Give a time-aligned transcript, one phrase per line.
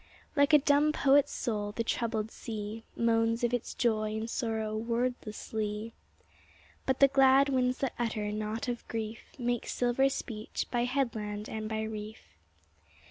[0.35, 5.93] Like a dumb poet's soul the troubled sea Moans of its joy and sorrow wordlessly;
[6.87, 11.69] But the glad winds that utter naught of grief Make silver speech by headland and
[11.69, 12.33] by reef.